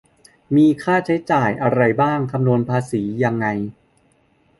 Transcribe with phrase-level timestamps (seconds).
[0.55, 3.47] มีค่าใช้จ่ายอะไรบ้าง คำนวณภาษียังไง